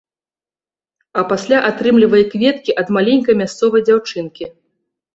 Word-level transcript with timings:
А 1.19 1.25
пасля 1.33 1.57
атрымлівае 1.69 2.23
кветкі 2.33 2.77
ад 2.85 2.93
маленькай 2.99 3.41
мясцовай 3.45 3.81
дзяўчынкі. 3.89 4.55